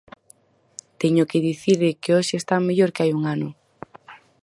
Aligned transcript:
Teño 1.01 1.23
que 1.29 1.43
dicirlle 1.49 1.97
que 2.01 2.11
hoxe 2.17 2.35
están 2.37 2.61
mellor 2.67 2.89
que 2.93 3.01
hai 3.03 3.11
un 3.17 3.23
ano. 3.35 3.49